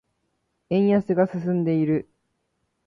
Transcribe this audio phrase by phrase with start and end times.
[0.71, 2.09] 円安が進んでいる。